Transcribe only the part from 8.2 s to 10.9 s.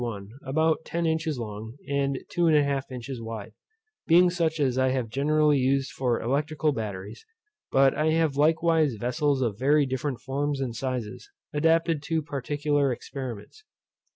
likewise vessels of very different forms and